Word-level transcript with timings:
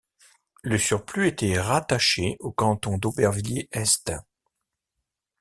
Le 0.63 0.79
surplus 0.79 1.27
était 1.27 1.59
rattachée 1.61 2.35
au 2.39 2.51
canton 2.51 2.97
d'Aubervilliers-Est. 2.97 4.11